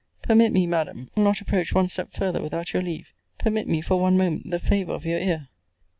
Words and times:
Permit 0.23 0.51
me, 0.51 0.65
Madam 0.65 1.11
I 1.15 1.19
will 1.19 1.25
not 1.25 1.41
approach 1.41 1.75
one 1.75 1.87
step 1.87 2.11
farther 2.11 2.41
without 2.41 2.73
your 2.73 2.81
leave 2.81 3.13
permit 3.37 3.67
me, 3.67 3.81
for 3.81 3.99
one 4.01 4.17
moment, 4.17 4.49
the 4.49 4.57
favour 4.57 4.93
of 4.93 5.05
your 5.05 5.19
ear! 5.19 5.49